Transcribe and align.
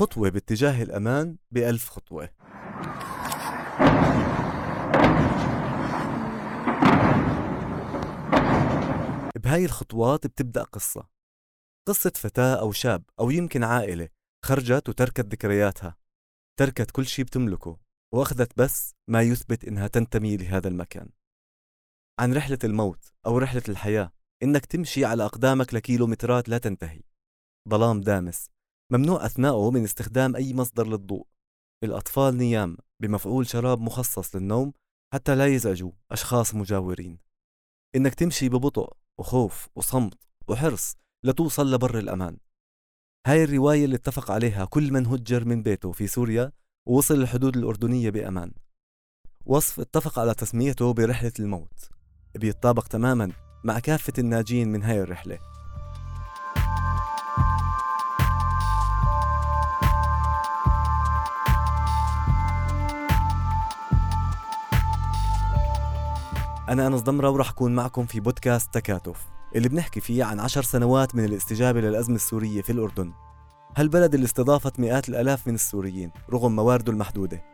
خطوة 0.00 0.28
باتجاه 0.28 0.82
الأمان 0.82 1.36
بألف 1.50 1.88
خطوة. 1.88 2.30
بهاي 9.36 9.64
الخطوات 9.64 10.26
بتبدأ 10.26 10.62
قصة. 10.62 11.08
قصة 11.88 12.12
فتاة 12.16 12.54
أو 12.60 12.72
شاب 12.72 13.04
أو 13.18 13.30
يمكن 13.30 13.64
عائلة 13.64 14.08
خرجت 14.44 14.88
وتركت 14.88 15.26
ذكرياتها. 15.26 15.96
تركت 16.58 16.90
كل 16.90 17.06
شيء 17.06 17.24
بتملكه 17.24 17.78
وأخذت 18.14 18.58
بس 18.58 18.94
ما 19.08 19.22
يثبت 19.22 19.64
إنها 19.64 19.86
تنتمي 19.86 20.36
لهذا 20.36 20.68
المكان. 20.68 21.10
عن 22.20 22.34
رحلة 22.34 22.58
الموت 22.64 23.12
أو 23.26 23.38
رحلة 23.38 23.62
الحياة 23.68 24.12
إنك 24.42 24.66
تمشي 24.66 25.04
على 25.04 25.24
أقدامك 25.24 25.74
لكيلومترات 25.74 26.48
لا 26.48 26.58
تنتهي. 26.58 27.02
ظلام 27.68 28.00
دامس 28.00 28.50
ممنوع 28.92 29.26
أثناءه 29.26 29.70
من 29.70 29.84
استخدام 29.84 30.36
أي 30.36 30.54
مصدر 30.54 30.86
للضوء. 30.86 31.26
الأطفال 31.84 32.36
نيام 32.36 32.76
بمفعول 33.00 33.46
شراب 33.46 33.80
مخصص 33.80 34.36
للنوم 34.36 34.72
حتى 35.14 35.34
لا 35.34 35.46
يزعجوا 35.46 35.92
أشخاص 36.10 36.54
مجاورين. 36.54 37.18
إنك 37.96 38.14
تمشي 38.14 38.48
ببطء 38.48 38.92
وخوف 39.18 39.68
وصمت 39.76 40.18
وحرص 40.48 40.96
لتوصل 41.24 41.74
لبر 41.74 41.98
الأمان. 41.98 42.36
هاي 43.26 43.44
الرواية 43.44 43.84
اللي 43.84 43.96
اتفق 43.96 44.30
عليها 44.30 44.64
كل 44.64 44.92
من 44.92 45.06
هجر 45.06 45.44
من 45.44 45.62
بيته 45.62 45.92
في 45.92 46.06
سوريا 46.06 46.52
ووصل 46.88 47.14
للحدود 47.14 47.56
الأردنية 47.56 48.10
بأمان. 48.10 48.52
وصف 49.46 49.80
اتفق 49.80 50.18
على 50.18 50.34
تسميته 50.34 50.92
برحلة 50.92 51.32
الموت. 51.38 51.88
بيتطابق 52.34 52.86
تماما 52.86 53.32
مع 53.64 53.78
كافة 53.78 54.12
الناجين 54.18 54.68
من 54.68 54.82
هاي 54.82 55.00
الرحلة. 55.00 55.38
أنا 66.70 66.86
أنس 66.86 67.00
ضمرة 67.00 67.30
ورح 67.30 67.50
أكون 67.50 67.74
معكم 67.74 68.06
في 68.06 68.20
بودكاست 68.20 68.74
تكاتف 68.74 69.26
اللي 69.56 69.68
بنحكي 69.68 70.00
فيه 70.00 70.24
عن 70.24 70.40
عشر 70.40 70.62
سنوات 70.62 71.14
من 71.14 71.24
الاستجابة 71.24 71.80
للأزمة 71.80 72.16
السورية 72.16 72.62
في 72.62 72.72
الأردن. 72.72 73.12
هالبلد 73.76 74.14
اللي 74.14 74.24
استضافت 74.24 74.80
مئات 74.80 75.08
الألاف 75.08 75.46
من 75.48 75.54
السوريين 75.54 76.10
رغم 76.32 76.56
موارده 76.56 76.92
المحدودة. 76.92 77.44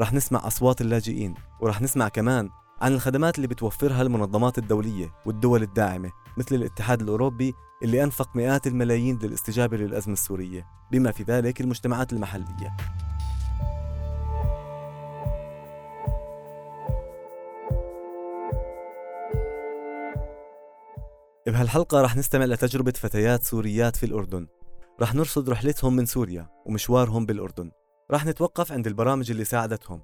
رح 0.00 0.12
نسمع 0.12 0.46
أصوات 0.46 0.80
اللاجئين 0.80 1.34
ورح 1.60 1.82
نسمع 1.82 2.08
كمان 2.08 2.50
عن 2.80 2.92
الخدمات 2.92 3.36
اللي 3.36 3.46
بتوفرها 3.48 4.02
المنظمات 4.02 4.58
الدولية 4.58 5.12
والدول 5.26 5.62
الداعمة 5.62 6.10
مثل 6.36 6.54
الاتحاد 6.54 7.02
الأوروبي 7.02 7.54
اللي 7.82 8.04
أنفق 8.04 8.36
مئات 8.36 8.66
الملايين 8.66 9.18
للاستجابة 9.22 9.76
للأزمة 9.76 10.12
السورية 10.12 10.66
بما 10.92 11.10
في 11.10 11.22
ذلك 11.22 11.60
المجتمعات 11.60 12.12
المحلية. 12.12 12.76
بهالحلقة 21.46 22.02
رح 22.02 22.16
نستمع 22.16 22.44
لتجربة 22.44 22.92
فتيات 22.92 23.42
سوريات 23.42 23.96
في 23.96 24.06
الأردن. 24.06 24.46
رح 25.00 25.14
نرصد 25.14 25.50
رحلتهم 25.50 25.96
من 25.96 26.06
سوريا 26.06 26.48
ومشوارهم 26.66 27.26
بالأردن. 27.26 27.70
رح 28.10 28.26
نتوقف 28.26 28.72
عند 28.72 28.86
البرامج 28.86 29.30
اللي 29.30 29.44
ساعدتهم 29.44 30.02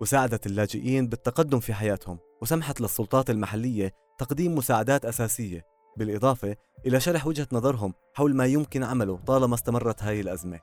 وساعدت 0.00 0.46
اللاجئين 0.46 1.08
بالتقدم 1.08 1.60
في 1.60 1.74
حياتهم 1.74 2.18
وسمحت 2.42 2.80
للسلطات 2.80 3.30
المحلية 3.30 3.92
تقديم 4.18 4.54
مساعدات 4.54 5.04
أساسية 5.04 5.64
بالإضافة 5.96 6.56
إلى 6.86 7.00
شرح 7.00 7.26
وجهة 7.26 7.48
نظرهم 7.52 7.94
حول 8.14 8.36
ما 8.36 8.46
يمكن 8.46 8.84
عمله 8.84 9.16
طالما 9.26 9.54
استمرت 9.54 10.02
هاي 10.02 10.20
الأزمة. 10.20 10.60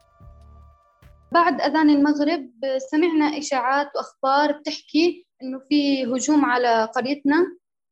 بعد 1.32 1.62
أذان 1.62 1.90
المغرب 1.90 2.50
سمعنا 2.92 3.38
إشاعات 3.38 3.88
وأخبار 3.96 4.60
بتحكي 4.60 5.28
إنه 5.44 5.60
في 5.70 6.06
هجوم 6.06 6.46
على 6.46 6.86
قريتنا. 6.96 7.36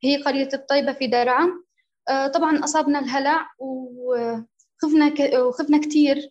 هي 0.03 0.23
قرية 0.23 0.49
الطيبة 0.53 0.93
في 0.93 1.07
درعا 1.07 1.66
طبعا 2.33 2.63
أصابنا 2.63 2.99
الهلع 2.99 3.49
وخفنا 3.59 5.13
وخفنا 5.39 5.77
كثير 5.81 6.29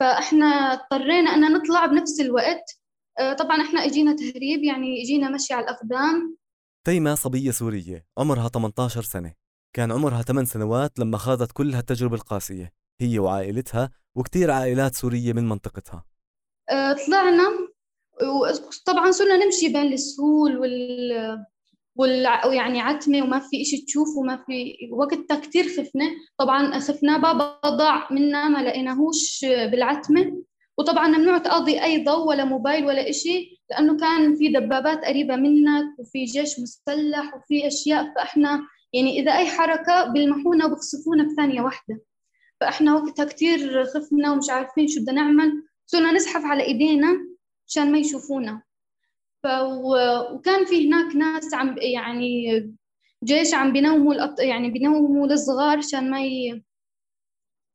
فإحنا 0.00 0.46
اضطرينا 0.46 1.30
أن 1.30 1.52
نطلع 1.52 1.86
بنفس 1.86 2.20
الوقت. 2.20 2.80
آه، 3.18 3.32
طبعا 3.32 3.62
إحنا 3.62 3.84
إجينا 3.84 4.16
تهريب 4.16 4.62
يعني 4.64 5.02
إجينا 5.02 5.30
مشي 5.30 5.54
على 5.54 5.64
الأقدام. 5.64 6.36
تيمة 6.86 7.14
صبية 7.14 7.50
سورية 7.50 8.06
عمرها 8.18 8.48
18 8.48 9.02
سنة. 9.02 9.34
كان 9.76 9.92
عمرها 9.92 10.22
8 10.22 10.46
سنوات 10.46 10.98
لما 10.98 11.18
خاضت 11.18 11.52
كل 11.52 11.74
هالتجربة 11.74 12.14
القاسية 12.14 12.72
هي 13.00 13.18
وعائلتها 13.18 13.90
وكتير 14.14 14.50
عائلات 14.50 14.94
سورية 14.94 15.32
من 15.32 15.48
منطقتها. 15.48 16.04
آه، 16.70 16.96
طلعنا 17.06 17.44
وطبعا 18.22 19.10
صرنا 19.10 19.44
نمشي 19.44 19.68
بين 19.68 19.92
السهول 19.92 20.58
وال 20.58 21.12
ويعني 22.00 22.80
عتمة 22.80 23.22
وما 23.22 23.38
في 23.38 23.62
إشي 23.62 23.84
تشوف 23.84 24.08
وما 24.16 24.36
في 24.46 24.74
وقتها 24.92 25.40
كتير 25.40 25.64
خفنا 25.64 26.10
طبعا 26.38 26.78
خفنا 26.78 27.18
بابا 27.18 27.60
ضاع 27.66 28.12
منا 28.12 28.48
ما 28.48 28.58
لقيناهوش 28.58 29.44
بالعتمة. 29.44 30.42
وطبعا 30.78 31.08
ممنوع 31.08 31.38
تقضي 31.38 31.82
أي 31.82 32.04
ضوء 32.04 32.28
ولا 32.28 32.44
موبايل 32.44 32.86
ولا 32.86 33.10
إشي 33.10 33.60
لأنه 33.70 33.96
كان 33.96 34.36
في 34.36 34.48
دبابات 34.48 35.04
قريبة 35.04 35.36
منك 35.36 35.98
وفي 35.98 36.24
جيش 36.24 36.60
مسلح 36.60 37.34
وفي 37.36 37.66
أشياء. 37.66 38.14
فإحنا 38.14 38.62
يعني 38.92 39.20
إذا 39.20 39.32
أي 39.36 39.46
حركة 39.46 40.04
بيلمحونا 40.04 40.66
وبخصفونا 40.66 41.24
بثانية 41.32 41.60
واحدة. 41.60 42.00
فإحنا 42.60 42.94
وقتها 42.94 43.24
كتير 43.24 43.84
خفنا 43.84 44.32
ومش 44.32 44.50
عارفين 44.50 44.88
شو 44.88 45.00
بدنا 45.00 45.22
نعمل. 45.22 45.62
صرنا 45.86 46.12
نزحف 46.12 46.44
على 46.44 46.62
إيدينا 46.62 47.08
عشان 47.68 47.92
ما 47.92 47.98
يشوفونا. 47.98 48.62
وكان 49.46 50.64
في 50.64 50.88
هناك 50.88 51.16
ناس 51.16 51.54
عم 51.54 51.76
يعني 51.78 52.62
جيش 53.24 53.54
عم 53.54 53.72
بينوموا 53.72 54.14
الأط... 54.14 54.40
يعني 54.40 54.70
بينوموا 54.70 55.26
الصغار 55.26 55.78
عشان 55.78 56.10
ما 56.10 56.24
ي... 56.24 56.62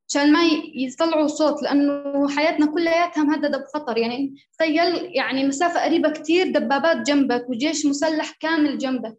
عشان 0.10 0.34
ما 0.34 0.40
يطلعوا 0.76 1.28
صوت 1.28 1.64
لأنه 1.64 2.30
حياتنا 2.30 2.66
كلياتها 2.66 3.24
مهددة 3.24 3.58
بخطر. 3.58 3.98
يعني 3.98 4.36
تخيل 4.54 5.16
يعني 5.16 5.48
مسافة 5.48 5.84
قريبة 5.84 6.10
كتير 6.12 6.52
دبابات 6.52 7.08
جنبك 7.08 7.50
وجيش 7.50 7.86
مسلح 7.86 8.32
كامل 8.40 8.78
جنبك. 8.78 9.18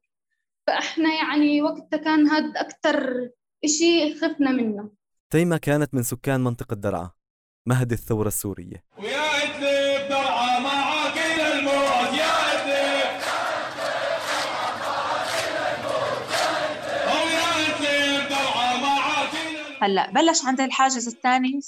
فإحنا 0.67 1.15
يعني 1.15 1.63
وقتها 1.63 1.97
كان 1.97 2.27
هذا 2.29 2.61
أكثر 2.61 3.29
إشي 3.65 4.15
خفنا 4.15 4.51
منه. 4.51 4.91
تيمة 5.31 5.57
كانت 5.57 5.95
من 5.95 6.03
سكان 6.03 6.41
منطقة 6.41 6.77
درعا 6.77 7.11
مهد 7.67 7.93
الثورة 7.93 8.29
السورية. 8.29 8.85
ويا 8.99 9.19
إدلب! 9.19 9.86
هلأ 19.87 20.11
بلش 20.11 20.45
عند 20.45 20.61
الحاجز 20.61 21.09
الثاني 21.09 21.61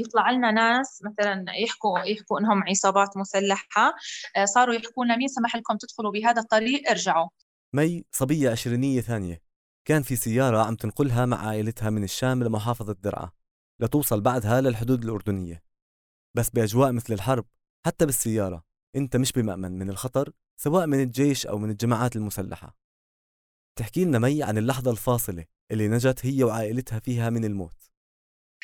يطلع 0.00 0.30
لنا 0.30 0.50
ناس 0.50 1.02
مثلا 1.04 1.44
يحكوا 1.64 1.98
يحكوا 1.98 2.40
إنهم 2.40 2.62
عصابات 2.68 3.16
مسلحة 3.16 3.94
آه، 4.36 4.44
صاروا 4.44 4.74
يحكوا 4.74 5.04
لنا 5.04 5.16
مين 5.16 5.28
سمح 5.28 5.56
لكم 5.56 5.76
تدخلوا 5.76 6.12
بهذا 6.12 6.42
الطريق؟ 6.42 6.90
ارجعوا. 6.90 7.28
مي 7.74 8.04
صبية 8.12 8.50
عشرينية 8.50 9.00
ثانية. 9.00 9.42
كان 9.84 10.02
في 10.02 10.16
سيارة 10.16 10.58
عم 10.58 10.74
تنقلها 10.74 11.26
مع 11.26 11.48
عائلتها 11.48 11.90
من 11.90 12.04
الشام 12.04 12.44
لمحافظة 12.44 12.92
درعا. 12.92 13.30
لتوصل 13.80 14.20
بعدها 14.20 14.60
للحدود 14.60 15.04
الأردنية. 15.04 15.62
بس 16.36 16.50
بأجواء 16.50 16.92
مثل 16.92 17.12
الحرب 17.12 17.44
حتى 17.86 18.06
بالسيارة 18.06 18.64
أنت 18.96 19.16
مش 19.16 19.32
بمأمن 19.32 19.78
من 19.78 19.90
الخطر 19.90 20.32
سواء 20.56 20.86
من 20.86 21.00
الجيش 21.00 21.46
أو 21.46 21.58
من 21.58 21.70
الجماعات 21.70 22.16
المسلحة. 22.16 22.76
تحكي 23.80 24.04
لنا 24.04 24.18
مي 24.18 24.42
عن 24.42 24.58
اللحظة 24.58 24.90
الفاصلة 24.90 25.44
اللي 25.70 25.88
نجت 25.88 26.26
هي 26.26 26.44
وعائلتها 26.44 26.98
فيها 26.98 27.30
من 27.30 27.44
الموت؟ 27.44 27.76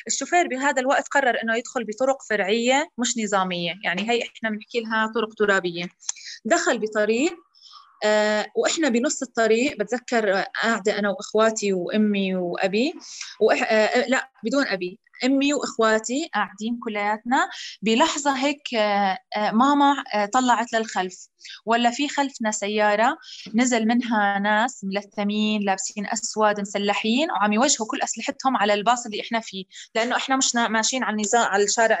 الشوفير 0.07 0.47
بهذا 0.47 0.81
الوقت 0.81 1.07
قرر 1.07 1.37
إنه 1.43 1.57
يدخل 1.57 1.83
بطرق 1.83 2.17
فرعية 2.29 2.89
مش 2.97 3.17
نظامية 3.17 3.73
يعني 3.83 4.09
هي 4.09 4.21
إحنا 4.21 4.49
بنحكي 4.49 4.79
لها 4.79 5.11
طرق 5.15 5.33
ترابية. 5.33 5.85
دخل 6.45 6.79
بطريق 6.79 7.33
آه 8.05 8.45
وإحنا 8.55 8.89
بنص 8.89 9.21
الطريق 9.21 9.79
بتذكر 9.79 10.31
قاعدة 10.63 10.99
أنا 10.99 11.09
وإخواتي 11.09 11.73
وأمي 11.73 12.35
وأبي 12.35 12.93
وإح... 13.41 13.71
آه 13.71 14.07
لا 14.07 14.31
بدون 14.43 14.67
أبي. 14.67 14.99
أمي 15.25 15.53
وإخواتي 15.53 16.29
قاعدين 16.33 16.79
كلياتنا 16.83 17.49
بلحظة 17.81 18.37
هيك 18.37 18.73
آه، 18.75 19.17
آه، 19.37 19.51
ماما 19.51 20.03
آه، 20.13 20.25
طلعت 20.25 20.73
للخلف. 20.73 21.27
ولا 21.65 21.91
في 21.91 22.09
خلفنا 22.09 22.51
سيارة 22.51 23.17
نزل 23.55 23.85
منها 23.87 24.39
ناس 24.39 24.83
ملثمين 24.83 25.61
لابسين 25.61 26.07
أسود 26.07 26.61
مسلحين 26.61 27.31
وعم 27.31 27.53
يوجهوا 27.53 27.87
كل 27.87 28.01
أسلحتهم 28.01 28.57
على 28.57 28.73
الباص 28.73 29.05
اللي 29.05 29.21
إحنا 29.21 29.39
فيه. 29.39 29.65
لأنه 29.95 30.15
إحنا 30.15 30.37
مش 30.37 30.55
ماشيين 30.55 31.03
على 31.03 31.13
النظام 31.15 31.47
على 31.47 31.63
الشارع 31.63 31.99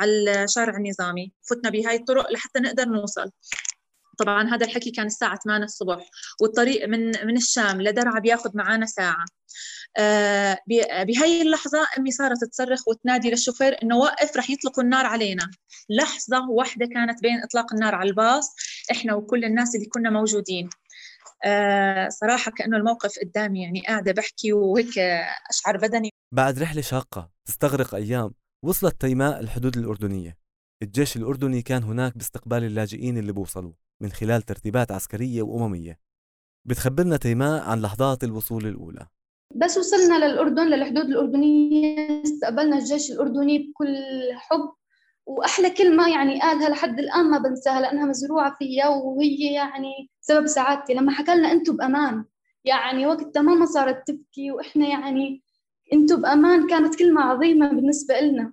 على 0.00 0.44
الشارع 0.44 0.76
النظامي. 0.76 1.32
فتنا 1.50 1.70
بهاي 1.70 1.96
الطرق 1.96 2.32
لحتى 2.32 2.60
نقدر 2.60 2.84
نوصل. 2.84 3.30
طبعا 4.22 4.54
هذا 4.54 4.66
الحكي 4.66 4.90
كان 4.90 5.06
الساعة 5.06 5.38
8 5.44 5.64
الصبح 5.64 6.10
والطريق 6.40 6.88
من 6.88 7.26
من 7.26 7.36
الشام 7.36 7.82
لدرعا 7.82 8.20
بياخذ 8.20 8.50
معنا 8.54 8.86
ساعة. 8.86 9.24
آه 9.98 10.58
بهي 11.06 11.42
اللحظة 11.42 11.86
أمي 11.98 12.10
صارت 12.10 12.44
تصرخ 12.44 12.88
وتنادي 12.88 13.30
للشوفير 13.30 13.76
إنه 13.82 13.96
وقف 13.96 14.36
رح 14.36 14.50
يطلقوا 14.50 14.84
النار 14.84 15.06
علينا. 15.06 15.50
لحظة 15.90 16.50
واحدة 16.50 16.86
كانت 16.86 17.22
بين 17.22 17.42
إطلاق 17.42 17.74
النار 17.74 17.94
على 17.94 18.10
الباص 18.10 18.54
إحنا 18.90 19.14
وكل 19.14 19.44
الناس 19.44 19.74
اللي 19.74 19.86
كنا 19.86 20.10
موجودين. 20.10 20.68
آه 21.44 22.08
صراحة 22.08 22.52
كأنه 22.52 22.76
الموقف 22.76 23.18
قدامي 23.24 23.62
يعني 23.62 23.82
قاعدة 23.88 24.12
بحكي 24.12 24.52
وهيك 24.52 24.98
أشعر 25.50 25.76
بدني. 25.76 26.10
بعد 26.34 26.58
رحلة 26.58 26.82
شاقة 26.82 27.30
تستغرق 27.48 27.94
أيام 27.94 28.34
وصلت 28.64 29.00
تيماء 29.00 29.40
الحدود 29.40 29.76
الأردنية. 29.76 30.36
الجيش 30.82 31.16
الأردني 31.16 31.62
كان 31.62 31.82
هناك 31.82 32.18
باستقبال 32.18 32.64
اللاجئين 32.64 33.18
اللي 33.18 33.32
بوصلوا. 33.32 33.72
من 34.02 34.10
خلال 34.10 34.42
ترتيبات 34.42 34.92
عسكرية 34.92 35.42
وأممية. 35.42 35.98
بتخبرنا 36.64 37.16
تيماء 37.16 37.62
عن 37.62 37.82
لحظات 37.82 38.24
الوصول 38.24 38.66
الأولى. 38.66 39.06
بس 39.54 39.78
وصلنا 39.78 40.26
للأردن 40.26 40.66
للحدود 40.66 41.04
الأردنية. 41.04 42.22
استقبلنا 42.22 42.78
الجيش 42.78 43.10
الأردني 43.12 43.58
بكل 43.58 43.96
حب. 44.34 44.72
وأحلى 45.26 45.70
كلمة 45.70 46.08
يعني 46.08 46.40
قالها 46.40 46.68
لحد 46.68 46.98
الآن 46.98 47.30
ما 47.30 47.38
بنساها 47.38 47.80
لأنها 47.80 48.06
مزروعة 48.06 48.56
فيا 48.58 48.86
وهي 48.86 49.54
يعني 49.54 50.10
سبب 50.20 50.46
سعادتي. 50.46 50.94
لما 50.94 51.12
حكى 51.12 51.34
لنا 51.34 51.52
أنتم 51.52 51.76
بأمان 51.76 52.24
يعني 52.64 53.06
وقتها 53.06 53.42
ماما 53.42 53.66
صارت 53.66 54.06
تبكي. 54.06 54.50
وإحنا 54.50 54.88
يعني 54.88 55.42
أنتم 55.92 56.22
بأمان 56.22 56.66
كانت 56.66 56.94
كلمة 56.98 57.22
عظيمة 57.22 57.68
بالنسبة 57.68 58.20
لنا 58.20 58.52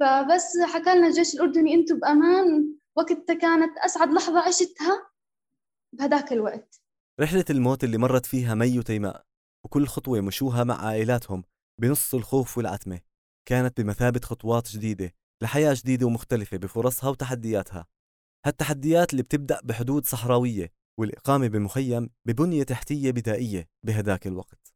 فبس 0.00 0.58
حكى 0.62 0.94
لنا 0.94 1.06
الجيش 1.06 1.34
الأردني 1.34 1.74
أنتم 1.74 1.98
بأمان. 1.98 2.77
وقتها 2.98 3.34
كانت 3.34 3.78
أسعد 3.78 4.08
لحظة 4.12 4.40
عشتها 4.40 5.10
بهداك 5.92 6.32
الوقت. 6.32 6.82
رحلة 7.20 7.44
الموت 7.50 7.84
اللي 7.84 7.98
مرت 7.98 8.26
فيها 8.26 8.54
مي 8.54 8.78
وتيماء 8.78 9.24
وكل 9.64 9.86
خطوة 9.86 10.20
مشوها 10.20 10.64
مع 10.64 10.86
عائلاتهم 10.86 11.44
بنص 11.80 12.14
الخوف 12.14 12.58
والعتمة 12.58 13.00
كانت 13.48 13.80
بمثابة 13.80 14.20
خطوات 14.24 14.68
جديدة 14.68 15.14
لحياة 15.42 15.74
جديدة 15.74 16.06
ومختلفة 16.06 16.56
بفرصها 16.56 17.10
وتحدياتها. 17.10 17.86
هالتحديات 18.46 19.12
اللي 19.12 19.22
بتبدأ 19.22 19.60
بحدود 19.64 20.06
صحراوية 20.06 20.72
والإقامة 21.00 21.48
بمخيم 21.48 22.10
ببنية 22.24 22.62
تحتية 22.62 23.10
بدائية 23.10 23.68
بهداك 23.86 24.26
الوقت. 24.26 24.74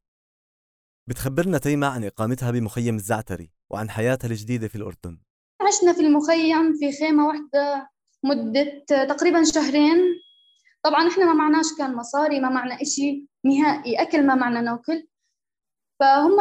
بتخبرنا 1.08 1.58
تيمة 1.58 1.86
عن 1.86 2.04
إقامتها 2.04 2.50
بمخيم 2.50 2.94
الزعتري 2.94 3.50
وعن 3.72 3.90
حياتها 3.90 4.28
الجديدة 4.28 4.68
في 4.68 4.74
الأردن. 4.74 5.18
عشنا 5.60 5.92
في 5.92 6.00
المخيم 6.00 6.72
في 6.80 6.98
خيمة 6.98 7.26
واحدة 7.26 7.92
مدة 8.24 8.84
تقريبا 8.88 9.44
شهرين. 9.44 9.96
طبعا 10.82 11.08
إحنا 11.08 11.24
ما 11.24 11.32
معناش 11.34 11.66
كان 11.78 11.94
مصاري 11.96 12.40
ما 12.40 12.48
معنا 12.48 12.82
إشي 12.82 13.26
نهائي 13.44 14.02
أكل 14.02 14.26
ما 14.26 14.34
معنا 14.34 14.60
نأكل. 14.60 15.06
فهم 16.00 16.36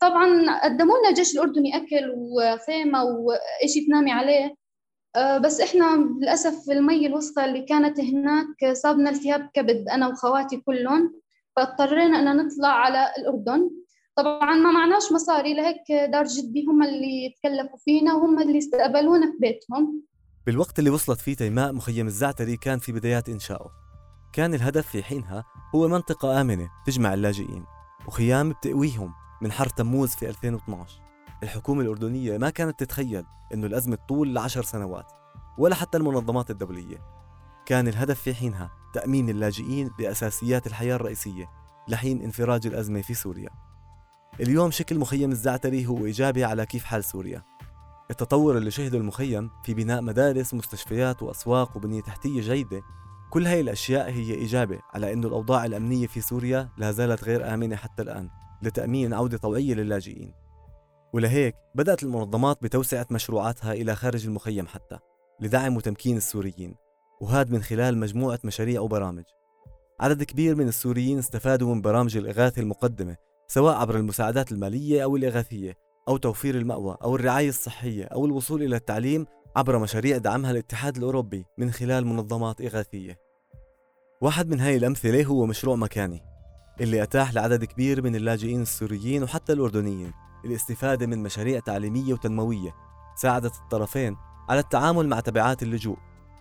طبعا 0.00 0.58
قدموا 0.64 0.98
لنا 0.98 1.08
الجيش 1.08 1.34
الأردني 1.34 1.76
أكل 1.76 2.12
وخيمة 2.16 3.04
وإشي 3.04 3.86
تنامي 3.86 4.12
عليه. 4.12 4.54
بس 5.40 5.60
إحنا 5.60 5.96
للأسف 6.20 6.70
المي 6.70 7.06
الوسطى 7.06 7.44
اللي 7.44 7.62
كانت 7.62 8.00
هناك 8.00 8.72
صابنا 8.72 9.10
التهاب 9.10 9.50
كبد 9.54 9.88
أنا 9.88 10.08
وخواتي 10.08 10.56
كلهم 10.56 11.20
فاضطرينا 11.56 12.18
أن 12.18 12.36
نطلع 12.36 12.68
على 12.68 13.12
الأردن. 13.18 13.70
طبعا 14.16 14.54
ما 14.54 14.70
معناش 14.72 15.12
مصاري 15.12 15.54
لهيك 15.54 15.92
دار 15.92 16.24
جدي 16.24 16.64
هم 16.64 16.82
اللي 16.82 17.34
تكلفوا 17.38 17.78
فينا 17.78 18.14
وهم 18.14 18.40
اللي 18.42 18.58
استقبلونا 18.58 19.26
في 19.26 19.38
بيتهم. 19.40 20.02
بالوقت 20.46 20.78
اللي 20.78 20.90
وصلت 20.90 21.20
فيه 21.20 21.34
تيماء 21.34 21.72
مخيم 21.72 22.06
الزعتري 22.06 22.56
كان 22.56 22.78
في 22.78 22.92
بدايات 22.92 23.28
إنشائه. 23.28 23.70
كان 24.32 24.54
الهدف 24.54 24.86
في 24.86 25.02
حينها 25.02 25.44
هو 25.74 25.88
منطقة 25.88 26.40
آمنة 26.40 26.70
تجمع 26.86 27.14
اللاجئين 27.14 27.64
وخيام 28.06 28.50
بتقويهم 28.50 29.12
من 29.42 29.52
حر 29.52 29.68
تموز 29.68 30.10
في 30.10 30.28
2012 30.28 31.00
الحكومة 31.42 31.82
الأردنية 31.82 32.38
ما 32.38 32.50
كانت 32.50 32.80
تتخيل 32.80 33.24
أنه 33.54 33.66
الأزمة 33.66 33.96
تطول 33.96 34.34
لعشر 34.34 34.62
سنوات 34.62 35.12
ولا 35.58 35.74
حتى 35.74 35.98
المنظمات 35.98 36.50
الدولية. 36.50 36.98
كان 37.66 37.88
الهدف 37.88 38.20
في 38.20 38.34
حينها 38.34 38.70
تأمين 38.94 39.28
اللاجئين 39.28 39.90
بأساسيات 39.98 40.66
الحياة 40.66 40.94
الرئيسية 40.94 41.50
لحين 41.88 42.22
انفراج 42.22 42.66
الأزمة 42.66 43.02
في 43.02 43.14
سوريا. 43.14 43.50
اليوم 44.40 44.70
شكل 44.70 44.98
مخيم 44.98 45.30
الزعتري 45.30 45.86
هو 45.86 46.06
إيجابي 46.06 46.44
على 46.44 46.66
كيف 46.66 46.84
حال 46.84 47.04
سوريا. 47.04 47.42
التطور 48.10 48.58
اللي 48.58 48.70
شهده 48.70 48.98
المخيم 48.98 49.50
في 49.64 49.74
بناء 49.74 50.02
مدارس 50.02 50.54
ومستشفيات 50.54 51.22
وأسواق 51.22 51.76
وبنية 51.76 52.02
تحتية 52.02 52.40
جيدة. 52.40 52.82
كل 53.30 53.46
هاي 53.46 53.60
الأشياء 53.60 54.10
هي 54.10 54.44
إجابة 54.44 54.78
على 54.94 55.12
أنه 55.12 55.28
الأوضاع 55.28 55.64
الأمنية 55.64 56.06
في 56.06 56.20
سوريا 56.20 56.68
لا 56.78 56.92
زالت 56.92 57.24
غير 57.24 57.54
آمنة 57.54 57.76
حتى 57.76 58.02
الآن 58.02 58.28
لتأمين 58.62 59.14
عودة 59.14 59.38
طوعية 59.38 59.74
للاجئين. 59.74 60.42
ولهيك 61.12 61.54
بدأت 61.74 62.02
المنظمات 62.02 62.58
بتوسعة 62.62 63.06
مشروعاتها 63.10 63.72
إلى 63.72 63.96
خارج 63.96 64.26
المخيم 64.26 64.66
حتى 64.66 64.98
لدعم 65.40 65.76
وتمكين 65.76 66.16
السوريين 66.16 66.74
وهذا 67.20 67.52
من 67.52 67.62
خلال 67.62 67.98
مجموعة 67.98 68.38
مشاريع 68.44 68.80
وبرامج 68.80 69.24
عدد 70.00 70.22
كبير 70.22 70.54
من 70.54 70.68
السوريين 70.68 71.18
استفادوا 71.18 71.74
من 71.74 71.80
برامج 71.80 72.16
الإغاثة 72.16 72.62
المقدمة 72.62 73.16
سواء 73.48 73.74
عبر 73.74 73.96
المساعدات 73.96 74.52
المالية 74.52 75.04
أو 75.04 75.16
الإغاثية 75.16 75.76
أو 76.08 76.16
توفير 76.16 76.54
المأوى 76.54 76.96
أو 77.02 77.16
الرعاية 77.16 77.48
الصحية 77.48 78.04
أو 78.04 78.26
الوصول 78.26 78.62
إلى 78.62 78.76
التعليم 78.76 79.26
عبر 79.56 79.78
مشاريع 79.78 80.18
دعمها 80.18 80.50
الاتحاد 80.50 80.96
الأوروبي 80.96 81.46
من 81.58 81.70
خلال 81.70 82.06
منظمات 82.06 82.60
إغاثية. 82.60 83.18
واحد 84.20 84.48
من 84.48 84.60
هاي 84.60 84.76
الأمثلة 84.76 85.24
هو 85.24 85.46
مشروع 85.46 85.76
مكاني 85.76 86.22
اللي 86.80 87.02
أتاح 87.02 87.34
لعدد 87.34 87.64
كبير 87.64 88.02
من 88.02 88.16
اللاجئين 88.16 88.62
السوريين 88.62 89.22
وحتى 89.22 89.52
الأردنيين 89.52 90.12
الاستفادة 90.44 91.06
من 91.06 91.22
مشاريع 91.22 91.60
تعليمية 91.60 92.12
وتنموية 92.12 92.74
ساعدت 93.16 93.54
الطرفين 93.56 94.16
على 94.48 94.60
التعامل 94.60 95.08
مع 95.08 95.20
تبعات 95.20 95.62
اللجوء. 95.62 95.96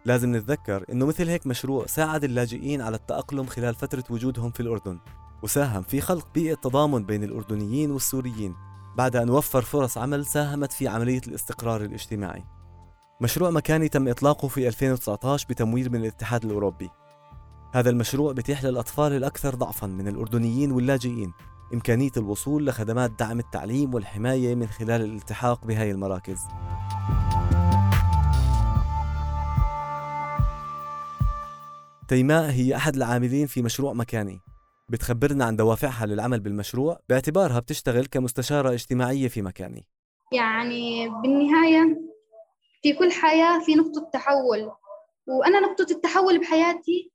لازم 0.05 0.35
نتذكر 0.35 0.85
إنه 0.91 1.05
مثل 1.05 1.29
هيك 1.29 1.47
مشروع 1.47 1.85
ساعد 1.85 2.23
اللاجئين 2.23 2.81
على 2.81 2.95
التأقلم 2.95 3.45
خلال 3.45 3.75
فترة 3.75 4.03
وجودهم 4.09 4.51
في 4.51 4.59
الأردن 4.59 4.99
وساهم 5.43 5.83
في 5.83 6.01
خلق 6.01 6.27
بيئة 6.33 6.55
تضامن 6.55 7.05
بين 7.05 7.23
الأردنيين 7.23 7.91
والسوريين. 7.91 8.70
بعد 8.95 9.15
أن 9.15 9.29
وفر 9.29 9.61
فرص 9.61 9.97
عمل 9.97 10.25
ساهمت 10.25 10.71
في 10.71 10.87
عملية 10.87 11.21
الاستقرار 11.27 11.81
الاجتماعي. 11.81 12.45
مشروع 13.21 13.49
مكاني 13.49 13.89
تم 13.89 14.07
إطلاقه 14.07 14.47
في 14.47 14.67
2019 14.67 15.47
بتمويل 15.49 15.89
من 15.91 15.99
الاتحاد 15.99 16.45
الأوروبي. 16.45 16.89
هذا 17.73 17.89
المشروع 17.89 18.33
بيتيح 18.33 18.63
للأطفال 18.63 19.13
الأكثر 19.13 19.55
ضعفا 19.55 19.87
من 19.87 20.07
الأردنيين 20.07 20.71
واللاجئين. 20.71 21.33
إمكانية 21.73 22.11
الوصول 22.17 22.65
لخدمات 22.67 23.11
دعم 23.19 23.39
التعليم 23.39 23.93
والحماية 23.93 24.55
من 24.55 24.67
خلال 24.67 25.01
الالتحاق 25.01 25.65
بهاي 25.65 25.91
المراكز. 25.91 26.39
تيماء 32.07 32.51
هي 32.51 32.75
أحد 32.75 32.95
العاملين 32.95 33.47
في 33.47 33.61
مشروع 33.61 33.93
مكاني. 33.93 34.41
بتخبرنا 34.91 35.45
عن 35.45 35.55
دوافعها 35.55 36.05
للعمل 36.05 36.39
بالمشروع 36.39 36.99
باعتبارها 37.09 37.59
بتشتغل 37.59 38.05
كمستشارة 38.05 38.73
اجتماعية 38.73 39.27
في 39.27 39.41
مكاني. 39.41 39.85
يعني 40.33 41.09
بالنهاية 41.09 42.01
في 42.83 42.93
كل 42.93 43.11
حياة 43.11 43.59
في 43.59 43.75
نقطة 43.75 44.09
تحول 44.13 44.71
وأنا 45.27 45.59
نقطة 45.59 45.91
التحول 45.91 46.39
بحياتي 46.39 47.11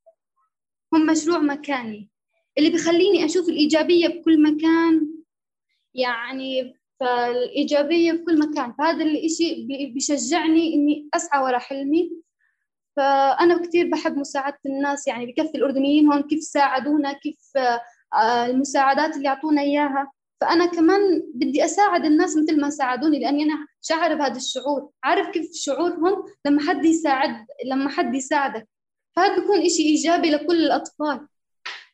هم 0.92 1.06
مشروع 1.06 1.38
مكاني. 1.38 2.10
اللي 2.58 2.70
بيخليني 2.70 3.24
أشوف 3.24 3.48
الإيجابية 3.48 4.08
بكل 4.08 4.42
مكان 4.42 5.08
يعني 5.94 6.74
فالإيجابية 7.00 8.12
في 8.12 8.18
كل 8.18 8.38
مكان. 8.38 8.72
فهذا 8.72 9.04
الإشي 9.04 9.66
بيشجعني 9.94 10.74
إني 10.74 11.08
أسعى 11.14 11.42
ورا 11.42 11.58
حلمي. 11.58 12.10
فأنا 12.96 13.66
كثير 13.66 13.90
بحب 13.90 14.16
مساعدة 14.16 14.58
الناس 14.66 15.06
يعني 15.06 15.26
بكفي 15.26 15.54
الأردنيين 15.54 16.12
هون 16.12 16.22
كيف 16.22 16.42
ساعدونا 16.42 17.12
كيف 17.12 17.38
آه، 18.14 18.46
المساعدات 18.46 19.16
اللي 19.16 19.28
أعطونا 19.28 19.62
إياها. 19.62 20.12
فأنا 20.40 20.66
كمان 20.66 21.00
بدي 21.34 21.64
أساعد 21.64 22.04
الناس 22.04 22.36
مثل 22.36 22.60
ما 22.60 22.70
ساعدوني 22.70 23.18
لأني 23.18 23.42
أنا 23.42 23.66
شعر 23.80 24.14
بهذا 24.14 24.36
الشعور. 24.36 24.90
عارف 25.04 25.28
كيف 25.28 25.50
شعورهم 25.52 26.24
لما 26.46 26.62
حد 26.62 26.84
يساعد 26.84 27.46
لما 27.66 27.88
حد 27.88 28.14
يساعدك. 28.14 28.68
فهذا 29.16 29.40
بيكون 29.40 29.62
إشي 29.62 29.82
إيجابي 29.82 30.30
لكل 30.30 30.64
الأطفال. 30.66 31.28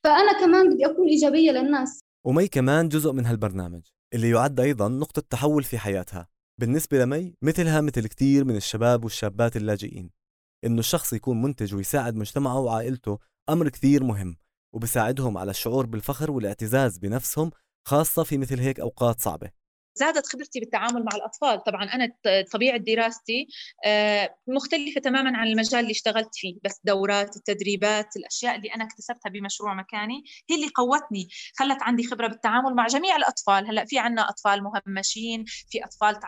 فأنا 0.05 0.41
كمان 0.41 0.75
بدي 0.75 0.87
أكون 0.87 1.09
إيجابية 1.09 1.51
للناس. 1.51 2.01
ومي 2.27 2.49
كمان 2.49 2.89
جزء 2.89 3.13
من 3.13 3.27
هالبرنامج 3.27 3.83
اللي 4.15 4.31
يعد 4.31 4.61
أيضا 4.61 4.89
نقطة 4.89 5.23
تحول 5.31 5.63
في 5.63 5.79
حياتها 5.79 6.29
بالنسبة 6.61 6.99
لمي 6.99 7.35
مثلها 7.43 7.81
مثل 7.81 8.07
كثير 8.07 8.45
من 8.45 8.57
الشباب 8.57 9.05
والشابات 9.05 9.57
اللاجئين. 9.57 10.22
إنه 10.65 10.79
الشخص 10.79 11.13
يكون 11.13 11.43
منتج 11.43 11.75
ويساعد 11.75 12.17
مجتمعه 12.17 12.59
وعائلته 12.59 13.19
أمر 13.49 13.69
كثير 13.69 14.05
مهم 14.05 14.37
وبساعدهم 14.75 15.39
على 15.39 15.51
الشعور 15.51 15.87
بالفخر 15.87 16.31
والاعتزاز 16.31 16.99
بنفسهم 16.99 17.51
خاصة 17.89 18.23
في 18.23 18.39
مثل 18.39 18.61
هيك 18.61 18.81
أوقات 18.81 19.21
صعبة. 19.21 19.62
زادت 19.95 20.27
خبرتي 20.27 20.61
بالتعامل 20.61 21.05
مع 21.05 21.17
الأطفال. 21.17 21.63
طبعا 21.65 21.85
أنا 21.85 22.13
طبيعة 22.53 22.77
دراستي 22.77 23.49
آه، 23.87 24.37
مختلفة 24.49 25.01
تماما 25.01 25.39
عن 25.39 25.47
المجال 25.47 25.81
اللي 25.81 25.91
اشتغلت 25.91 26.35
فيه. 26.35 26.59
بس 26.65 26.81
دورات 26.85 27.37
التدريبات 27.37 28.17
الأشياء 28.17 28.57
اللي 28.57 28.69
أنا 28.75 28.85
اكتسبتها 28.85 29.31
بمشروع 29.31 29.75
مكاني 29.75 30.25
هي 30.51 30.57
اللي 30.57 30.69
قوتني 30.77 31.29
خلت 31.59 31.83
عندي 31.83 32.07
خبرة 32.07 32.27
بالتعامل 32.27 32.75
مع 32.75 32.87
جميع 32.87 33.17
الأطفال. 33.17 33.67
هلأ 33.67 33.85
في 33.85 33.99
عنا 33.99 34.29
أطفال 34.29 34.63
مهمشين 34.63 35.45
في 35.45 35.85
أطفال 35.85 36.21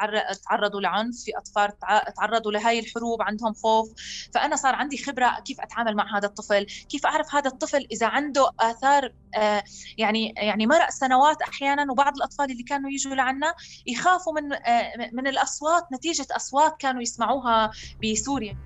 تعرضوا 0.49 0.80
لعنف 0.80 1.16
في 1.25 1.33
أطفال 1.37 1.78
تعرضوا 2.16 2.52
لهاي 2.52 2.78
الحروب 2.78 3.23
عندهم 3.23 3.54
خوف. 3.54 3.88
فأنا 4.35 4.56
صار 4.56 4.75
عندي 4.75 4.99
خبرة 4.99 5.40
كيف 5.40 5.61
أتعامل 5.61 5.97
مع 5.97 6.18
هذا 6.18 6.26
الطفل 6.26 6.66
كيف 6.88 7.06
أعرف 7.06 7.35
هذا 7.35 7.50
الطفل 7.50 7.87
إذا 7.92 8.06
عنده 8.06 8.50
آثار 8.61 9.12
آه، 9.37 9.64
يعني 9.99 10.35
يعني 10.37 10.66
مرق 10.66 10.90
سنوات 10.90 11.42
أحيانا 11.42 11.92
وبعض 11.92 12.16
الأطفال 12.16 12.50
اللي 12.50 12.62
كانوا 12.62 12.90
يجوا 12.90 13.14
لعنا 13.14 13.53
يخافوا 13.87 14.32
من 14.32 14.52
آه، 14.52 15.11
من 15.12 15.26
الأصوات 15.26 15.82
نتيجة 15.92 16.26
أصوات 16.30 16.76
كانوا 16.78 17.02
يسمعوها 17.02 17.70
بسوريا. 18.02 18.58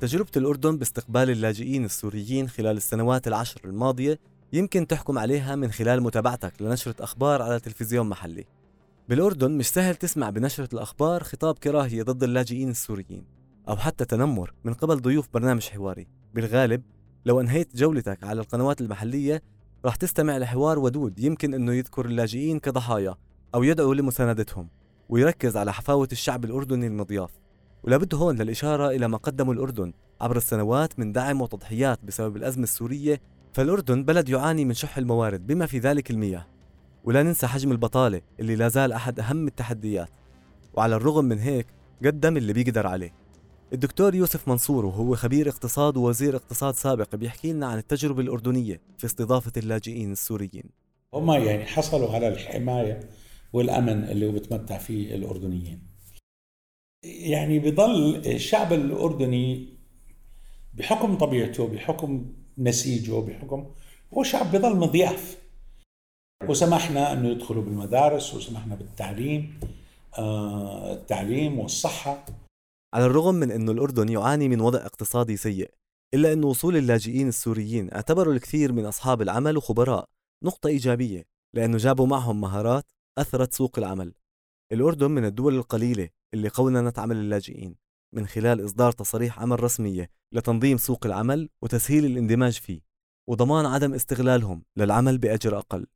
تجربة 0.00 0.30
الأردن 0.36 0.78
باستقبال 0.78 1.30
اللاجئين 1.30 1.84
السوريين 1.84 2.48
خلال 2.48 2.76
السنوات 2.76 3.28
العشر 3.28 3.60
الماضية 3.64 4.18
يمكن 4.52 4.86
تحكم 4.86 5.18
عليها 5.18 5.56
من 5.56 5.70
خلال 5.72 6.02
متابعتك 6.02 6.62
لنشرة 6.62 7.04
أخبار 7.04 7.42
على 7.42 7.60
تلفزيون 7.60 8.08
محلي. 8.08 8.44
بالأردن 9.08 9.50
مش 9.50 9.68
سهل 9.68 9.96
تسمع 9.96 10.30
بنشرة 10.30 10.68
الأخبار 10.72 11.24
خطاب 11.24 11.58
كراهية 11.58 12.02
ضد 12.02 12.22
اللاجئين 12.22 12.70
السوريين 12.70 13.24
أو 13.68 13.76
حتى 13.76 14.04
تنمر 14.04 14.54
من 14.64 14.74
قبل 14.74 14.96
ضيوف 15.00 15.28
برنامج 15.34 15.68
حواري. 15.68 16.06
بالغالب 16.34 16.82
لو 17.24 17.40
أنهيت 17.40 17.76
جولتك 17.76 18.24
على 18.24 18.40
القنوات 18.40 18.80
المحلية 18.80 19.42
راح 19.84 19.96
تستمع 19.96 20.38
لحوار 20.38 20.78
ودود 20.78 21.18
يمكن 21.18 21.54
أنه 21.54 21.72
يذكر 21.72 22.06
اللاجئين 22.06 22.58
كضحايا 22.58 23.14
أو 23.54 23.62
يدعو 23.62 23.92
لمساندتهم 23.92 24.68
ويركز 25.08 25.56
على 25.56 25.72
حفاوة 25.72 26.08
الشعب 26.12 26.44
الأردني 26.44 26.86
المضياف. 26.86 27.30
ولابد 27.82 28.14
هون 28.14 28.36
للإشارة 28.36 28.90
إلى 28.90 29.08
ما 29.08 29.16
قدمه 29.16 29.52
الأردن 29.52 29.92
عبر 30.20 30.36
السنوات 30.36 30.98
من 30.98 31.12
دعم 31.12 31.40
وتضحيات 31.40 31.98
بسبب 32.04 32.36
الأزمة 32.36 32.62
السورية 32.64 33.20
فالأردن 33.52 34.04
بلد 34.04 34.28
يعاني 34.28 34.64
من 34.64 34.74
شح 34.74 34.98
الموارد 34.98 35.46
بما 35.46 35.66
في 35.66 35.78
ذلك 35.78 36.10
المياه. 36.10 36.46
ولا 37.04 37.22
ننسى 37.22 37.46
حجم 37.46 37.72
البطالة 37.72 38.20
اللي 38.40 38.56
لا 38.56 38.68
زال 38.68 38.92
أحد 38.92 39.20
أهم 39.20 39.46
التحديات. 39.46 40.10
وعلى 40.74 40.96
الرغم 40.96 41.24
من 41.24 41.38
هيك 41.38 41.66
قدم 42.04 42.36
اللي 42.36 42.52
بيقدر 42.52 42.86
عليه. 42.86 43.19
الدكتور 43.72 44.14
يوسف 44.14 44.48
منصور 44.48 44.86
وهو 44.86 45.16
خبير 45.16 45.48
اقتصاد 45.48 45.96
ووزير 45.96 46.36
اقتصاد 46.36 46.74
سابق 46.74 47.16
بيحكي 47.16 47.52
لنا 47.52 47.66
عن 47.66 47.78
التجربة 47.78 48.22
الأردنية 48.22 48.80
في 48.98 49.04
استضافة 49.04 49.52
اللاجئين 49.56 50.12
السوريين. 50.12 50.64
هم 51.14 51.30
يعني 51.30 51.64
حصلوا 51.64 52.10
على 52.14 52.28
الحماية 52.28 53.00
والأمن 53.52 54.04
اللي 54.04 54.32
بتمتع 54.32 54.78
فيه 54.78 55.14
الأردنيين. 55.14 55.82
يعني 57.04 57.58
بضل 57.58 58.16
الشعب 58.16 58.72
الأردني 58.72 59.68
بحكم 60.74 61.18
طبيعته 61.18 61.66
بحكم 61.66 62.32
نسيجه 62.58 63.20
بحكم 63.20 63.70
هو 64.14 64.22
شعب 64.22 64.56
بضل 64.56 64.76
مضياف. 64.76 65.38
وسمحنا 66.48 67.12
أنه 67.12 67.28
يدخلوا 67.28 67.62
بالمدارس 67.62 68.34
وسمحنا 68.34 68.74
بالتعليم 68.74 69.60
آه 70.18 70.92
التعليم 70.92 71.58
والصحة. 71.58 72.26
على 72.94 73.06
الرغم 73.06 73.34
من 73.34 73.50
أن 73.50 73.68
الأردن 73.68 74.08
يعاني 74.08 74.48
من 74.48 74.60
وضع 74.60 74.78
اقتصادي 74.78 75.36
سيء 75.36 75.70
إلا 76.14 76.32
أن 76.32 76.44
وصول 76.44 76.76
اللاجئين 76.76 77.28
السوريين 77.28 77.92
اعتبروا 77.94 78.34
الكثير 78.34 78.72
من 78.72 78.86
أصحاب 78.86 79.22
العمل 79.22 79.56
وخبراء 79.56 80.08
نقطة 80.44 80.66
إيجابية 80.66 81.24
لأنه 81.54 81.76
جابوا 81.76 82.06
معهم 82.06 82.40
مهارات 82.40 82.84
أثرت 83.18 83.52
سوق 83.52 83.78
العمل. 83.78 84.14
الأردن 84.72 85.10
من 85.10 85.24
الدول 85.24 85.54
القليلة 85.54 86.08
اللي 86.34 86.48
قوننت 86.48 86.98
عمل 86.98 87.16
اللاجئين 87.16 87.76
من 88.12 88.26
خلال 88.26 88.64
إصدار 88.64 88.92
تصاريح 88.92 89.40
عمل 89.40 89.62
رسمية 89.62 90.10
لتنظيم 90.32 90.76
سوق 90.76 91.06
العمل 91.06 91.48
وتسهيل 91.62 92.04
الاندماج 92.04 92.52
فيه 92.52 92.80
وضمان 93.26 93.66
عدم 93.66 93.94
استغلالهم 93.94 94.64
للعمل 94.76 95.18
بأجر 95.18 95.58
أقل. 95.58 95.86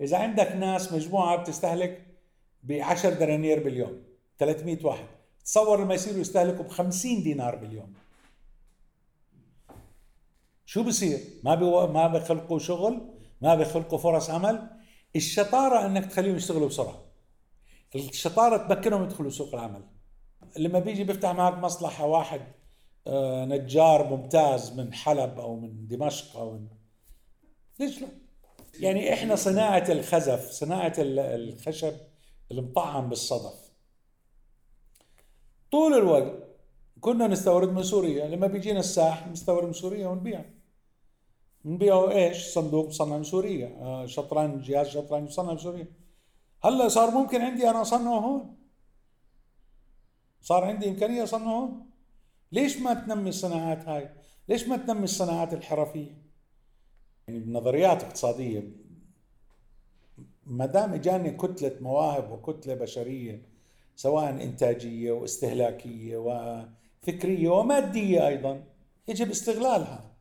إذا 0.00 0.18
عندك 0.18 0.52
ناس 0.52 0.92
مجموعة 0.92 1.36
بتستهلك 1.36 2.06
ب 2.62 2.72
10 2.72 3.10
دنانير 3.10 3.64
باليوم 3.64 4.02
300 4.38 4.86
واحد. 4.86 5.21
تصور 5.44 5.84
لما 5.84 5.94
يصيروا 5.94 6.20
يستهلكوا 6.20 6.64
ب 6.64 6.68
50 6.68 7.22
دينار 7.22 7.56
باليوم 7.56 7.94
شو 10.72 10.82
بصير؟ 10.82 11.20
ما 11.44 11.54
بيو... 11.54 11.86
ما 11.86 12.06
بيخلقوا 12.06 12.58
شغل، 12.58 13.00
ما 13.40 13.54
بيخلقوا 13.54 13.98
فرص 13.98 14.30
عمل، 14.30 14.70
الشطارة 15.16 15.86
إنك 15.86 16.06
تخليهم 16.06 16.36
يشتغلوا 16.36 16.68
بسرعة. 16.68 17.04
الشطارة 17.94 18.56
تمكنهم 18.56 19.04
يدخلوا 19.04 19.30
سوق 19.30 19.54
العمل. 19.54 19.84
لما 20.56 20.78
بيجي 20.78 21.04
بيفتح 21.04 21.30
معك 21.30 21.58
مصلحة 21.58 22.06
واحد 22.06 22.40
آه، 23.06 23.44
نجار 23.44 24.16
ممتاز 24.16 24.72
من 24.80 24.94
حلب 24.94 25.38
أو 25.38 25.56
من 25.56 25.86
دمشق 25.86 26.36
أو 26.36 26.52
من 26.52 26.68
ليش 27.80 28.00
لا؟ 28.00 28.08
يعني 28.80 29.12
إحنا 29.12 29.36
صناعة 29.36 29.84
الخزف، 29.88 30.50
صناعة 30.50 30.94
الخشب 30.98 31.94
المطعم 32.50 33.08
بالصدف 33.08 33.71
طول 35.72 35.94
الوقت. 35.94 36.32
كنا 37.00 37.26
نستورد 37.26 37.68
من 37.68 37.82
سوريا. 37.82 38.28
لما 38.28 38.46
بيجينا 38.46 38.80
الساح 38.80 39.28
نستورد 39.28 39.66
من 39.66 39.72
سوريا 39.72 40.08
ونبيع. 40.08 40.44
نبيعه 41.64 42.10
إيش؟ 42.10 42.46
صندوق 42.46 42.86
مصنع 42.86 43.16
من 43.16 43.24
سوريا. 43.24 43.76
آه، 43.80 44.06
شطرنج 44.06 44.62
جهاز 44.62 44.86
شطرنج 44.86 45.28
مصنع 45.28 45.52
من 45.52 45.58
سوريا. 45.58 45.86
هلا 46.64 46.88
صار 46.88 47.10
ممكن 47.10 47.40
عندي 47.40 47.70
أنا 47.70 47.82
أصنعه 47.82 48.18
هون. 48.18 48.56
صار 50.40 50.64
عندي 50.64 50.88
إمكانية 50.88 51.22
أصنعه 51.22 51.60
هون. 51.60 51.90
ليش 52.52 52.76
ما 52.76 52.94
تنمي 52.94 53.28
الصناعات 53.28 53.88
هاي؟ 53.88 54.14
ليش 54.48 54.68
ما 54.68 54.76
تنمي 54.76 55.04
الصناعات 55.04 55.54
الحرفية؟ 55.54 56.22
يعني 57.28 57.40
بنظريات 57.40 58.02
اقتصادية. 58.02 58.76
ما 60.46 60.66
دام 60.66 60.94
إجاني 60.94 61.30
كتلة 61.30 61.76
مواهب 61.80 62.30
وكتلة 62.30 62.74
بشرية 62.74 63.51
سواء 63.96 64.30
إنتاجية 64.30 65.12
واستهلاكية 65.12 66.16
وفكرية 66.16 67.48
ومادية 67.48 68.26
أيضا. 68.28 68.64
يجب 69.08 69.30
استغلالها. 69.30 70.12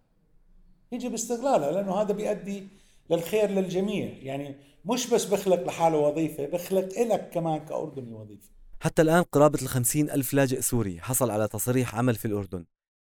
يجب 0.91 1.13
استغلالها 1.13 1.71
لأنه 1.71 1.93
هذا 1.95 2.13
بيؤدي 2.13 2.67
للخير 3.09 3.49
للجميع. 3.49 4.09
يعني 4.21 4.55
مش 4.85 5.09
بس 5.09 5.25
بخلق 5.25 5.67
لحالة 5.67 5.97
وظيفة 5.97 6.45
بخلق 6.45 6.99
لك 6.99 7.29
كمان 7.29 7.65
كأردني 7.65 8.13
وظيفة. 8.13 8.49
حتى 8.79 9.01
الآن 9.01 9.23
قرابة 9.23 9.59
الخمسين 9.61 10.09
ألف 10.09 10.33
لاجئ 10.33 10.61
سوري 10.61 11.01
حصل 11.01 11.31
على 11.31 11.47
تصريح 11.47 11.95
عمل 11.95 12.15
في 12.15 12.25
الأردن. 12.25 12.65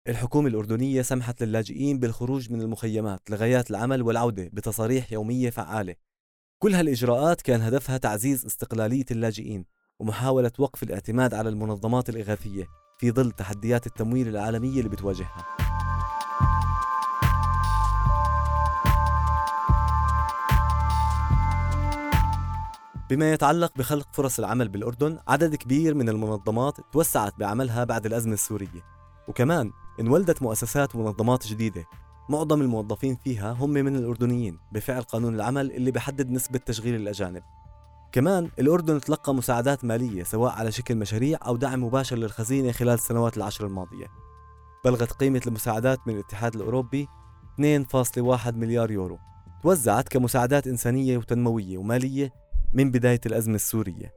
الحكومة 0.07 0.47
الأردنية 0.47 1.01
سمحت 1.01 1.43
للاجئين 1.43 1.99
بالخروج 1.99 2.51
من 2.51 2.61
المخيمات 2.61 3.29
لغايات 3.29 3.71
العمل 3.71 4.01
والعودة 4.01 4.49
بتصاريح 4.53 5.11
يومية 5.11 5.49
فعالة. 5.49 5.95
كل 6.59 6.75
هالإجراءات 6.75 7.41
كان 7.41 7.61
هدفها 7.61 7.97
تعزيز 7.97 8.45
استقلالية 8.45 9.05
اللاجئين. 9.11 9.65
ومحاولة 9.99 10.51
وقف 10.59 10.83
الاعتماد 10.83 11.33
على 11.33 11.49
المنظمات 11.49 12.09
الإغاثية 12.09 12.67
في 12.97 13.11
ظل 13.11 13.31
تحديات 13.31 13.87
التمويل 13.87 14.27
العالمية 14.27 14.77
اللي 14.77 14.89
بتواجهها. 14.89 15.45
بما 23.09 23.33
يتعلق 23.33 23.71
بخلق 23.77 24.07
فرص 24.11 24.39
العمل 24.39 24.69
بالأردن 24.69 25.19
عدد 25.27 25.55
كبير 25.55 25.93
من 25.93 26.09
المنظمات 26.09 26.77
توسعت 26.93 27.33
بعملها 27.39 27.83
بعد 27.83 28.05
الأزمة 28.05 28.33
السورية. 28.33 28.83
وكمان 29.27 29.71
انولدت 29.99 30.41
مؤسسات 30.41 30.95
ومنظمات 30.95 31.47
جديدة. 31.47 31.85
معظم 32.29 32.61
الموظفين 32.61 33.15
فيها 33.15 33.51
هم 33.51 33.69
من 33.69 33.95
الأردنيين 33.95 34.59
بفعل 34.71 35.01
قانون 35.01 35.35
العمل 35.35 35.71
اللي 35.71 35.91
بحدد 35.91 36.29
نسبة 36.31 36.59
تشغيل 36.59 36.95
الأجانب. 36.95 37.43
كمان 38.13 38.49
الأردن 38.59 39.01
تلقى 39.01 39.35
مساعدات 39.35 39.85
مالية 39.85 40.23
سواء 40.23 40.51
على 40.51 40.71
شكل 40.71 40.95
مشاريع 40.95 41.39
أو 41.45 41.55
دعم 41.55 41.83
مباشر 41.83 42.15
للخزينة 42.15 42.71
خلال 42.71 42.93
السنوات 42.93 43.37
العشر 43.37 43.65
الماضية. 43.65 44.07
بلغت 44.85 45.11
قيمة 45.11 45.41
المساعدات 45.47 45.99
من 46.07 46.13
الاتحاد 46.13 46.55
الأوروبي 46.55 47.07
2.1 47.57 48.55
مليار 48.55 48.91
يورو. 48.91 49.17
توزعت 49.63 50.09
كمساعدات 50.09 50.67
إنسانية 50.67 51.17
وتنموية 51.17 51.77
ومالية 51.77 52.33
من 52.73 52.91
بداية 52.91 53.21
الأزمة 53.25 53.55
السورية. 53.55 54.13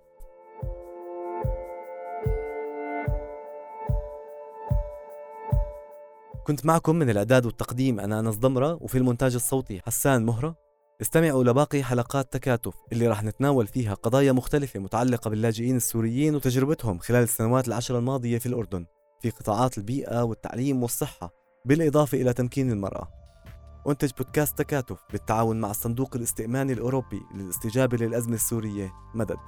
كنت 6.46 6.66
معكم 6.66 6.96
من 6.96 7.10
الإعداد 7.10 7.46
والتقديم 7.46 8.00
أنا 8.00 8.20
أنس 8.20 8.36
ضمرة 8.36 8.78
وفي 8.80 8.98
المونتاج 8.98 9.34
الصوتي 9.34 9.80
حسان 9.86 10.26
مهرة. 10.26 10.65
استمعوا 11.00 11.44
لباقي 11.44 11.82
حلقات 11.82 12.32
تكاتف 12.32 12.74
اللي 12.92 13.08
راح 13.08 13.24
نتناول 13.24 13.66
فيها 13.66 13.94
قضايا 13.94 14.32
مختلفة 14.32 14.80
متعلقة 14.80 15.30
باللاجئين 15.30 15.76
السوريين 15.76 16.34
وتجربتهم 16.34 16.98
خلال 16.98 17.22
السنوات 17.22 17.68
العشر 17.68 17.98
الماضية 17.98 18.38
في 18.38 18.46
الأردن 18.46 18.86
في 19.22 19.30
قطاعات 19.30 19.78
البيئة 19.78 20.22
والتعليم 20.22 20.82
والصحة 20.82 21.32
بالإضافة 21.64 22.20
إلى 22.20 22.32
تمكين 22.32 22.70
المرأة. 22.70 23.08
أنتج 23.88 24.10
بودكاست 24.18 24.58
تكاتف 24.58 24.98
بالتعاون 25.12 25.60
مع 25.60 25.70
الصندوق 25.70 26.16
الاستئماني 26.16 26.72
الأوروبي 26.72 27.20
للاستجابة 27.34 27.96
للأزمة 27.96 28.34
السورية 28.34 28.92
مدد. 29.14 29.38